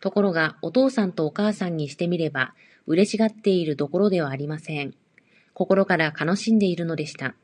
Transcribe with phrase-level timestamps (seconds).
[0.00, 2.54] ところが、お父さんとお母さんにしてみれば、
[2.86, 4.94] 嬉しがっているどころではありません。
[5.52, 7.34] 心から悲しんでいるのでした。